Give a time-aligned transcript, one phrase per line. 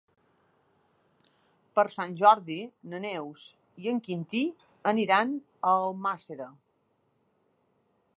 [1.79, 2.57] Per Sant Jordi
[2.93, 3.43] na Neus
[3.83, 4.41] i en Quintí
[4.93, 6.49] aniran a Almàssera.